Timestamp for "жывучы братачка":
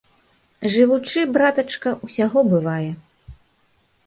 0.75-1.93